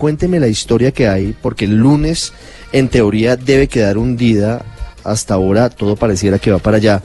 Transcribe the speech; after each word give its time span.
cuénteme 0.00 0.40
la 0.40 0.48
historia 0.48 0.92
que 0.92 1.08
hay, 1.08 1.36
porque 1.42 1.66
el 1.66 1.76
lunes, 1.76 2.32
en 2.72 2.88
teoría, 2.88 3.36
debe 3.36 3.68
quedar 3.68 3.98
hundida. 3.98 4.64
Hasta 5.04 5.34
ahora 5.34 5.68
todo 5.68 5.94
pareciera 5.94 6.38
que 6.38 6.50
va 6.50 6.58
para 6.58 6.78
allá 6.78 7.02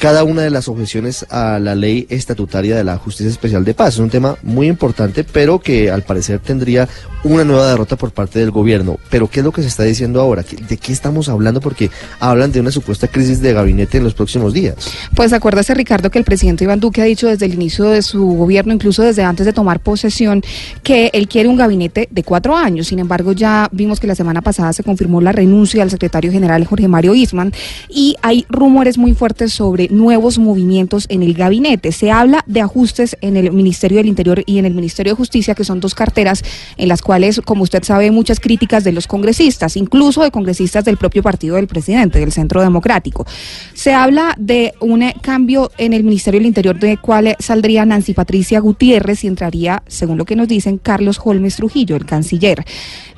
cada 0.00 0.24
una 0.24 0.40
de 0.40 0.48
las 0.48 0.66
objeciones 0.66 1.26
a 1.28 1.58
la 1.58 1.74
ley 1.74 2.06
estatutaria 2.08 2.74
de 2.74 2.82
la 2.84 2.96
Justicia 2.96 3.30
Especial 3.30 3.66
de 3.66 3.74
Paz. 3.74 3.94
Es 3.94 4.00
un 4.00 4.08
tema 4.08 4.34
muy 4.42 4.66
importante, 4.66 5.24
pero 5.24 5.58
que 5.58 5.90
al 5.90 6.04
parecer 6.04 6.40
tendría 6.40 6.88
una 7.22 7.44
nueva 7.44 7.68
derrota 7.68 7.96
por 7.96 8.10
parte 8.10 8.38
del 8.38 8.50
gobierno. 8.50 8.98
Pero 9.10 9.28
¿qué 9.28 9.40
es 9.40 9.44
lo 9.44 9.52
que 9.52 9.60
se 9.60 9.68
está 9.68 9.82
diciendo 9.82 10.18
ahora? 10.22 10.42
¿De 10.42 10.78
qué 10.78 10.92
estamos 10.92 11.28
hablando? 11.28 11.60
Porque 11.60 11.90
hablan 12.18 12.50
de 12.50 12.60
una 12.60 12.70
supuesta 12.70 13.08
crisis 13.08 13.42
de 13.42 13.52
gabinete 13.52 13.98
en 13.98 14.04
los 14.04 14.14
próximos 14.14 14.54
días. 14.54 14.76
Pues 15.14 15.34
acuérdase, 15.34 15.74
Ricardo, 15.74 16.10
que 16.10 16.18
el 16.18 16.24
presidente 16.24 16.64
Iván 16.64 16.80
Duque 16.80 17.02
ha 17.02 17.04
dicho 17.04 17.26
desde 17.26 17.44
el 17.44 17.52
inicio 17.52 17.84
de 17.84 18.00
su 18.00 18.24
gobierno, 18.24 18.72
incluso 18.72 19.02
desde 19.02 19.22
antes 19.22 19.44
de 19.44 19.52
tomar 19.52 19.80
posesión, 19.80 20.42
que 20.82 21.10
él 21.12 21.28
quiere 21.28 21.50
un 21.50 21.56
gabinete 21.56 22.08
de 22.10 22.22
cuatro 22.22 22.56
años. 22.56 22.86
Sin 22.86 23.00
embargo, 23.00 23.32
ya 23.32 23.68
vimos 23.70 24.00
que 24.00 24.06
la 24.06 24.14
semana 24.14 24.40
pasada 24.40 24.72
se 24.72 24.82
confirmó 24.82 25.20
la 25.20 25.32
renuncia 25.32 25.80
del 25.80 25.90
secretario 25.90 26.32
general 26.32 26.64
Jorge 26.64 26.88
Mario 26.88 27.14
Isman 27.14 27.52
y 27.90 28.16
hay 28.22 28.46
rumores 28.48 28.96
muy 28.96 29.12
fuertes 29.12 29.52
sobre 29.52 29.89
nuevos 29.90 30.38
movimientos 30.38 31.06
en 31.08 31.22
el 31.22 31.34
gabinete. 31.34 31.92
Se 31.92 32.10
habla 32.10 32.44
de 32.46 32.60
ajustes 32.60 33.16
en 33.20 33.36
el 33.36 33.52
Ministerio 33.52 33.98
del 33.98 34.06
Interior 34.06 34.42
y 34.46 34.58
en 34.58 34.64
el 34.64 34.74
Ministerio 34.74 35.12
de 35.12 35.16
Justicia, 35.16 35.54
que 35.54 35.64
son 35.64 35.80
dos 35.80 35.94
carteras 35.94 36.42
en 36.76 36.88
las 36.88 37.02
cuales, 37.02 37.40
como 37.44 37.62
usted 37.62 37.82
sabe, 37.82 38.10
muchas 38.10 38.40
críticas 38.40 38.84
de 38.84 38.92
los 38.92 39.06
congresistas, 39.06 39.76
incluso 39.76 40.22
de 40.22 40.30
congresistas 40.30 40.84
del 40.84 40.96
propio 40.96 41.22
partido 41.22 41.56
del 41.56 41.66
presidente, 41.66 42.18
del 42.18 42.32
Centro 42.32 42.62
Democrático. 42.62 43.26
Se 43.74 43.92
habla 43.92 44.34
de 44.38 44.74
un 44.80 45.00
cambio 45.22 45.70
en 45.78 45.92
el 45.92 46.04
Ministerio 46.04 46.40
del 46.40 46.46
Interior 46.46 46.78
de 46.78 46.96
cual 46.98 47.36
saldría 47.38 47.86
Nancy 47.86 48.12
Patricia 48.14 48.60
Gutiérrez 48.60 49.24
y 49.24 49.26
entraría, 49.26 49.82
según 49.86 50.18
lo 50.18 50.24
que 50.24 50.36
nos 50.36 50.48
dicen, 50.48 50.78
Carlos 50.78 51.20
Holmes 51.22 51.56
Trujillo, 51.56 51.96
el 51.96 52.04
canciller. 52.04 52.64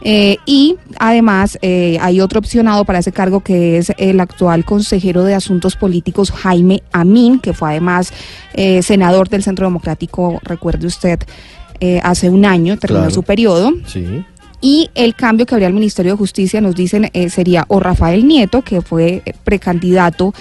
Eh, 0.05 0.37
y 0.47 0.77
además 0.99 1.59
eh, 1.63 1.97
hay 2.01 2.21
otro 2.21 2.41
opcionado 2.41 2.85
para 2.85 2.99
ese 2.99 3.13
cargo 3.13 3.41
que 3.41 3.79
es 3.79 3.93
el 3.99 4.19
actual 4.21 4.65
consejero 4.65 5.23
de 5.23 5.35
Asuntos 5.35 5.77
Políticos 5.77 6.33
Jaime 6.33 6.62
Amin, 6.93 7.41
que 7.41 7.53
fue 7.53 7.71
además 7.71 8.13
eh, 8.55 8.83
senador 8.83 9.29
del 9.29 9.43
Centro 9.43 9.67
Democrático, 9.67 10.41
recuerde 10.45 10.87
usted, 10.87 11.21
hace 12.05 12.31
un 12.31 12.45
año, 12.45 12.79
terminó 12.79 13.11
su 13.11 13.25
periodo. 13.25 13.73
Sí. 13.87 14.25
Y 14.61 14.89
el 14.95 15.17
cambio 15.17 15.47
que 15.47 15.57
habría 15.57 15.67
al 15.67 15.75
Ministerio 15.75 16.13
de 16.13 16.19
Justicia, 16.19 16.61
nos 16.61 16.77
dicen, 16.77 17.11
sería 17.29 17.65
o 17.67 17.81
Rafael 17.81 18.25
Nieto, 18.25 18.63
que 18.63 18.83
fue 18.83 19.23
precandidato. 19.43 20.33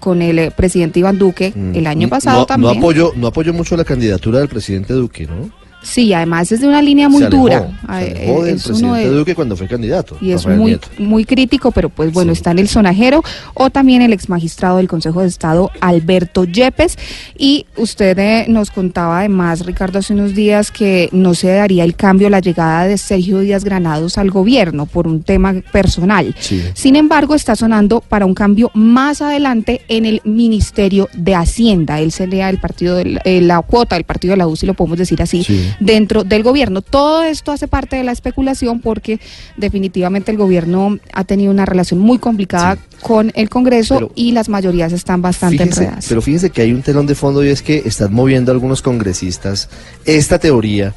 con 0.00 0.20
el 0.20 0.50
presidente 0.50 0.98
Iván 0.98 1.16
Duque 1.16 1.54
mm. 1.54 1.76
el 1.76 1.86
año 1.86 2.08
pasado 2.10 2.44
también. 2.44 2.74
No 2.74 2.78
apoyo, 2.78 3.12
no 3.16 3.28
apoyo 3.28 3.54
mucho 3.54 3.74
la 3.74 3.84
candidatura 3.84 4.40
del 4.40 4.48
presidente 4.48 4.92
Duque, 4.92 5.26
¿no? 5.26 5.50
Sí, 5.82 6.12
además 6.12 6.52
es 6.52 6.60
de 6.60 6.68
una 6.68 6.82
línea 6.82 7.08
muy 7.08 7.24
dura. 7.24 7.70
Se 7.88 8.04
del 8.04 8.60
presidente 8.60 9.08
Duque 9.08 9.34
cuando 9.34 9.56
fue 9.56 9.66
candidato. 9.66 10.16
Y 10.20 10.32
es 10.32 10.46
muy, 10.46 10.78
muy 10.98 11.24
crítico, 11.24 11.70
pero 11.70 11.88
pues 11.88 12.12
bueno, 12.12 12.32
está 12.32 12.50
en 12.50 12.58
el 12.58 12.68
sonajero 12.68 13.22
o 13.54 13.70
también 13.70 14.02
el 14.02 14.12
ex 14.12 14.28
magistrado 14.28 14.76
del 14.76 14.88
Consejo 14.88 15.22
de 15.22 15.28
Estado, 15.28 15.70
Alberto 15.80 16.44
Yepes. 16.44 16.98
Y 17.36 17.66
usted 17.76 18.18
eh, 18.18 18.46
nos 18.48 18.70
contaba 18.70 19.20
además, 19.20 19.64
Ricardo, 19.64 19.98
hace 19.98 20.12
unos 20.12 20.34
días 20.34 20.70
que 20.70 21.08
no 21.12 21.34
se 21.34 21.48
daría 21.48 21.84
el 21.84 21.94
cambio, 21.94 22.28
la 22.28 22.40
llegada 22.40 22.86
de 22.86 22.98
Sergio 22.98 23.38
Díaz 23.40 23.64
Granados 23.64 24.18
al 24.18 24.30
gobierno 24.30 24.86
por 24.86 25.06
un 25.06 25.22
tema 25.22 25.54
personal. 25.72 26.34
Sin 26.74 26.96
embargo, 26.96 27.34
está 27.34 27.56
sonando 27.56 28.00
para 28.00 28.26
un 28.26 28.34
cambio 28.34 28.70
más 28.74 29.22
adelante 29.22 29.82
en 29.88 30.04
el 30.04 30.20
Ministerio 30.24 31.08
de 31.14 31.34
Hacienda. 31.34 32.00
Él 32.00 32.12
sería 32.12 32.50
el 32.50 32.58
partido, 32.58 32.96
de 32.96 33.04
la, 33.06 33.22
eh, 33.24 33.40
la 33.40 33.62
cuota 33.62 33.96
del 33.96 34.04
partido 34.04 34.32
de 34.32 34.38
la 34.38 34.46
U, 34.46 34.56
si 34.56 34.66
lo 34.66 34.74
podemos 34.74 34.98
decir 34.98 35.22
así 35.22 35.44
dentro 35.78 36.24
del 36.24 36.42
gobierno. 36.42 36.82
Todo 36.82 37.22
esto 37.22 37.52
hace 37.52 37.68
parte 37.68 37.96
de 37.96 38.04
la 38.04 38.12
especulación 38.12 38.80
porque 38.80 39.20
definitivamente 39.56 40.30
el 40.30 40.36
gobierno 40.36 40.98
ha 41.12 41.24
tenido 41.24 41.50
una 41.50 41.66
relación 41.66 42.00
muy 42.00 42.18
complicada 42.18 42.78
con 43.00 43.32
el 43.34 43.48
Congreso 43.48 44.10
y 44.14 44.32
las 44.32 44.48
mayorías 44.48 44.92
están 44.92 45.22
bastante 45.22 45.62
enredadas. 45.62 46.06
Pero 46.08 46.22
fíjense 46.22 46.50
que 46.50 46.62
hay 46.62 46.72
un 46.72 46.82
telón 46.82 47.06
de 47.06 47.14
fondo 47.14 47.44
y 47.44 47.48
es 47.48 47.62
que 47.62 47.82
están 47.84 48.12
moviendo 48.12 48.52
algunos 48.52 48.82
congresistas 48.82 49.68
esta 50.04 50.38
teoría 50.38 50.94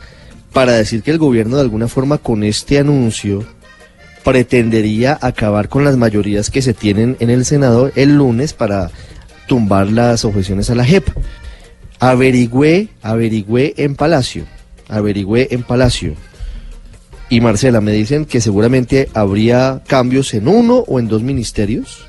para 0.51 0.73
decir 0.73 1.01
que 1.01 1.11
el 1.11 1.17
gobierno 1.17 1.55
de 1.55 1.63
alguna 1.63 1.87
forma 1.87 2.17
con 2.17 2.43
este 2.43 2.79
anuncio 2.79 3.45
pretendería 4.23 5.17
acabar 5.21 5.67
con 5.67 5.83
las 5.83 5.97
mayorías 5.97 6.49
que 6.49 6.61
se 6.61 6.73
tienen 6.73 7.17
en 7.19 7.29
el 7.29 7.45
Senado 7.45 7.91
el 7.95 8.15
lunes 8.15 8.53
para 8.53 8.91
tumbar 9.47 9.91
las 9.91 10.23
objeciones 10.25 10.69
a 10.69 10.75
la 10.75 10.85
JEP. 10.85 11.07
Averigüé, 11.99 12.89
averigüé 13.01 13.73
en 13.77 13.95
Palacio 13.95 14.45
averigüé 14.95 15.49
en 15.51 15.63
Palacio. 15.63 16.15
Y 17.29 17.41
Marcela, 17.41 17.81
me 17.81 17.91
dicen 17.91 18.25
que 18.25 18.41
seguramente 18.41 19.09
habría 19.13 19.81
cambios 19.87 20.33
en 20.33 20.47
uno 20.47 20.83
o 20.87 20.99
en 20.99 21.07
dos 21.07 21.23
ministerios, 21.23 22.05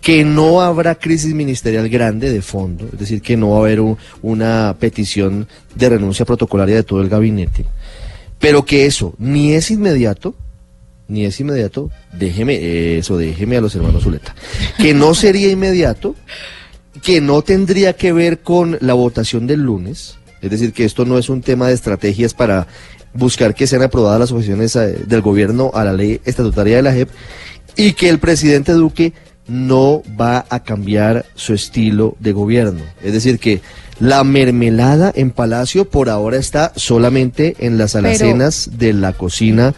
que 0.00 0.24
no 0.24 0.60
habrá 0.60 0.94
crisis 0.94 1.34
ministerial 1.34 1.88
grande 1.88 2.30
de 2.30 2.42
fondo, 2.42 2.88
es 2.92 2.98
decir, 2.98 3.20
que 3.20 3.36
no 3.36 3.50
va 3.50 3.56
a 3.56 3.60
haber 3.60 3.80
una 4.22 4.76
petición 4.78 5.48
de 5.74 5.88
renuncia 5.88 6.24
protocolaria 6.24 6.76
de 6.76 6.82
todo 6.82 7.00
el 7.00 7.08
gabinete, 7.08 7.66
pero 8.38 8.64
que 8.64 8.86
eso 8.86 9.14
ni 9.18 9.52
es 9.52 9.70
inmediato, 9.70 10.34
ni 11.08 11.24
es 11.24 11.40
inmediato, 11.40 11.90
déjeme, 12.12 12.98
eso 12.98 13.16
déjeme 13.16 13.56
a 13.56 13.60
los 13.60 13.74
hermanos 13.74 14.04
Zuleta, 14.04 14.34
que 14.78 14.94
no 14.94 15.14
sería 15.14 15.50
inmediato, 15.50 16.14
que 17.02 17.20
no 17.20 17.42
tendría 17.42 17.94
que 17.94 18.12
ver 18.12 18.40
con 18.40 18.78
la 18.80 18.94
votación 18.94 19.46
del 19.46 19.62
lunes, 19.62 20.16
es 20.40 20.50
decir, 20.50 20.72
que 20.72 20.84
esto 20.84 21.04
no 21.04 21.18
es 21.18 21.28
un 21.28 21.42
tema 21.42 21.68
de 21.68 21.74
estrategias 21.74 22.34
para 22.34 22.66
buscar 23.14 23.54
que 23.54 23.66
sean 23.66 23.82
aprobadas 23.82 24.20
las 24.20 24.32
objeciones 24.32 24.76
eh, 24.76 24.98
del 25.06 25.22
gobierno 25.22 25.70
a 25.74 25.84
la 25.84 25.92
ley 25.92 26.20
estatutaria 26.24 26.76
de 26.76 26.82
la 26.82 26.92
JEP 26.92 27.08
y 27.76 27.92
que 27.92 28.08
el 28.08 28.18
presidente 28.18 28.72
Duque 28.72 29.12
no 29.46 30.02
va 30.20 30.44
a 30.50 30.62
cambiar 30.62 31.24
su 31.34 31.54
estilo 31.54 32.16
de 32.20 32.32
gobierno. 32.32 32.82
Es 33.02 33.12
decir, 33.12 33.38
que 33.38 33.62
la 33.98 34.22
mermelada 34.22 35.10
en 35.14 35.30
Palacio 35.30 35.88
por 35.88 36.10
ahora 36.10 36.36
está 36.36 36.72
solamente 36.76 37.56
en 37.58 37.78
las 37.78 37.96
alacenas 37.96 38.70
de 38.74 38.92
la 38.92 39.14
cocina 39.14 39.74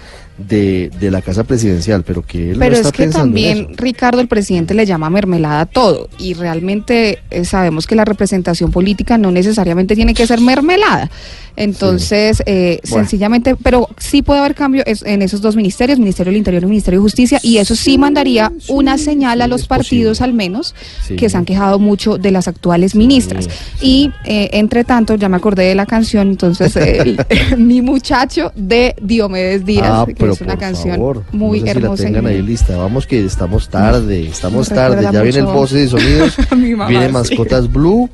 de, 0.48 0.90
de, 0.98 1.10
la 1.10 1.22
casa 1.22 1.44
presidencial, 1.44 2.02
pero 2.04 2.22
que 2.22 2.52
él 2.52 2.58
Pero 2.58 2.76
es 2.76 2.92
que 2.92 3.08
también, 3.08 3.68
Ricardo, 3.76 4.20
el 4.20 4.28
presidente 4.28 4.74
le 4.74 4.86
llama 4.86 5.10
mermelada 5.10 5.62
a 5.62 5.66
todo 5.66 6.08
y 6.18 6.34
realmente 6.34 7.18
eh, 7.30 7.44
sabemos 7.44 7.86
que 7.86 7.94
la 7.94 8.04
representación 8.04 8.70
política 8.70 9.18
no 9.18 9.30
necesariamente 9.30 9.94
tiene 9.94 10.14
que 10.14 10.26
ser 10.26 10.40
mermelada. 10.40 11.10
Entonces, 11.56 12.42
eh, 12.46 12.80
sencillamente, 12.84 13.56
pero 13.56 13.88
sí 13.98 14.22
puede 14.22 14.40
haber 14.40 14.54
cambio 14.54 14.82
en 14.86 15.22
esos 15.22 15.40
dos 15.42 15.56
ministerios, 15.56 15.98
Ministerio 15.98 16.30
del 16.30 16.38
Interior 16.38 16.62
y 16.62 16.66
Ministerio 16.66 17.00
de 17.00 17.02
Justicia, 17.02 17.38
y 17.42 17.58
eso 17.58 17.74
sí 17.74 17.98
mandaría 17.98 18.52
una 18.68 18.96
señal 18.96 19.42
a 19.42 19.46
los 19.46 19.66
partidos 19.66 20.20
al 20.20 20.32
menos 20.32 20.74
que 21.16 21.28
se 21.28 21.36
han 21.36 21.44
quejado 21.44 21.78
mucho 21.78 22.18
de 22.18 22.30
las 22.30 22.48
actuales 22.48 22.94
ministras. 22.94 23.48
Y 23.80 24.10
eh, 24.24 24.50
entre 24.52 24.84
tanto, 24.84 25.16
ya 25.16 25.28
me 25.28 25.36
acordé 25.36 25.64
de 25.64 25.74
la 25.74 25.86
canción, 25.86 26.28
entonces, 26.28 26.74
Mi 27.58 27.82
muchacho 27.82 28.52
de 28.54 28.94
Diomedes 29.02 29.64
Díaz, 29.64 29.90
ah, 29.90 30.06
que 30.06 30.29
es 30.32 30.40
una 30.40 30.56
canción 30.56 31.24
muy 31.32 31.68
hermosa. 31.68 32.04
tengan 32.04 32.26
ahí 32.26 32.42
lista, 32.42 32.76
vamos 32.76 33.06
que 33.06 33.24
estamos 33.24 33.68
tarde, 33.68 34.26
estamos 34.28 34.68
tarde, 34.68 35.08
ya 35.12 35.22
vienen 35.22 35.46
voces 35.46 35.86
y 35.86 35.88
sonidos, 35.88 36.36
viene 36.88 37.08
Mascotas 37.08 37.70
Blue 37.70 38.10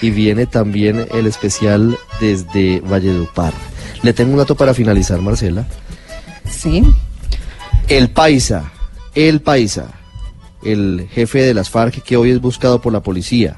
y 0.00 0.10
viene 0.10 0.46
también 0.46 1.06
el 1.12 1.26
especial 1.26 1.96
desde 2.20 2.80
Valledupar. 2.80 3.52
Le 4.02 4.12
tengo 4.12 4.32
un 4.32 4.38
dato 4.38 4.54
para 4.54 4.74
finalizar, 4.74 5.20
Marcela. 5.20 5.66
Sí. 6.48 6.84
El 7.88 8.10
Paisa, 8.10 8.72
el 9.14 9.40
Paisa, 9.40 9.94
el 10.62 11.08
jefe 11.10 11.42
de 11.42 11.54
las 11.54 11.70
FARC 11.70 12.02
que 12.02 12.16
hoy 12.16 12.30
es 12.30 12.40
buscado 12.40 12.80
por 12.80 12.92
la 12.92 13.00
policía. 13.00 13.56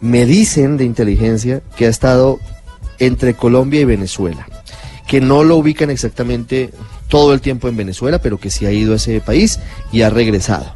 Me 0.00 0.26
dicen 0.26 0.76
de 0.76 0.84
inteligencia 0.84 1.62
que 1.76 1.86
ha 1.86 1.88
estado 1.88 2.40
entre 2.98 3.34
Colombia 3.34 3.80
y 3.80 3.84
Venezuela, 3.84 4.46
que 5.12 5.20
no 5.20 5.44
lo 5.44 5.58
ubican 5.58 5.90
exactamente 5.90 6.70
todo 7.08 7.34
el 7.34 7.42
tiempo 7.42 7.68
en 7.68 7.76
Venezuela, 7.76 8.18
pero 8.22 8.40
que 8.40 8.48
sí 8.48 8.64
ha 8.64 8.72
ido 8.72 8.94
a 8.94 8.96
ese 8.96 9.20
país 9.20 9.60
y 9.92 10.00
ha 10.00 10.08
regresado. 10.08 10.74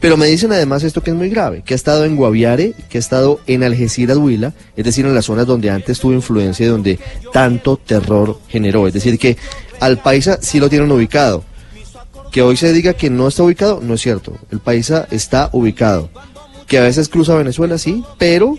Pero 0.00 0.16
me 0.16 0.26
dicen 0.26 0.50
además 0.50 0.82
esto 0.82 1.04
que 1.04 1.10
es 1.10 1.16
muy 1.16 1.28
grave, 1.28 1.62
que 1.64 1.74
ha 1.74 1.76
estado 1.76 2.04
en 2.04 2.16
Guaviare, 2.16 2.74
que 2.88 2.98
ha 2.98 3.00
estado 3.00 3.38
en 3.46 3.62
Algeciras, 3.62 4.16
Huila, 4.16 4.54
es 4.76 4.84
decir, 4.84 5.06
en 5.06 5.14
las 5.14 5.26
zonas 5.26 5.46
donde 5.46 5.70
antes 5.70 6.00
tuvo 6.00 6.12
influencia 6.14 6.66
y 6.66 6.68
donde 6.68 6.98
tanto 7.32 7.76
terror 7.76 8.40
generó. 8.48 8.88
Es 8.88 8.94
decir, 8.94 9.20
que 9.20 9.36
al 9.78 9.98
paisa 9.98 10.40
sí 10.42 10.58
lo 10.58 10.68
tienen 10.68 10.90
ubicado. 10.90 11.44
Que 12.32 12.42
hoy 12.42 12.56
se 12.56 12.72
diga 12.72 12.94
que 12.94 13.08
no 13.08 13.28
está 13.28 13.44
ubicado, 13.44 13.78
no 13.80 13.94
es 13.94 14.00
cierto. 14.00 14.36
El 14.50 14.58
paisa 14.58 15.06
está 15.12 15.48
ubicado. 15.52 16.10
Que 16.66 16.78
a 16.78 16.82
veces 16.82 17.08
cruza 17.08 17.36
Venezuela, 17.36 17.78
sí, 17.78 18.02
pero 18.18 18.56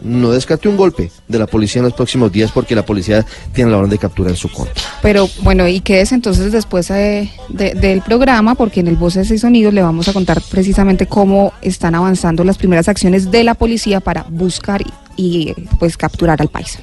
no 0.00 0.30
descarte 0.30 0.68
un 0.68 0.76
golpe 0.76 1.10
de 1.26 1.38
la 1.38 1.46
policía 1.46 1.80
en 1.80 1.84
los 1.84 1.94
próximos 1.94 2.32
días 2.32 2.50
porque 2.52 2.74
la 2.74 2.84
policía 2.84 3.24
tiene 3.52 3.70
la 3.70 3.78
orden 3.78 3.90
de 3.90 3.98
captura 3.98 4.30
en 4.30 4.36
su 4.36 4.50
contra. 4.50 4.82
Pero 5.02 5.28
bueno, 5.42 5.66
¿y 5.68 5.80
qué 5.80 6.00
es 6.00 6.12
entonces 6.12 6.52
después 6.52 6.88
de, 6.88 7.30
del 7.48 8.02
programa? 8.02 8.54
Porque 8.54 8.80
en 8.80 8.88
el 8.88 8.96
Voces 8.96 9.30
y 9.30 9.38
Sonidos 9.38 9.74
le 9.74 9.82
vamos 9.82 10.08
a 10.08 10.12
contar 10.12 10.40
precisamente 10.50 11.06
cómo 11.06 11.52
están 11.62 11.94
avanzando 11.94 12.44
las 12.44 12.58
primeras 12.58 12.88
acciones 12.88 13.30
de 13.30 13.44
la 13.44 13.54
policía 13.54 14.00
para 14.00 14.24
buscar 14.28 14.82
y, 14.82 14.92
y 15.16 15.54
pues 15.78 15.96
capturar 15.96 16.40
al 16.40 16.48
país. 16.48 16.78